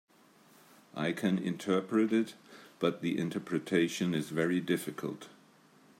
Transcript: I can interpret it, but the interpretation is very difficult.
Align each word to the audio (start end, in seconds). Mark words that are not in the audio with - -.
I 0.95 1.11
can 1.11 1.37
interpret 1.37 2.11
it, 2.11 2.33
but 2.79 3.01
the 3.03 3.19
interpretation 3.19 4.15
is 4.15 4.29
very 4.31 4.59
difficult. 4.59 5.29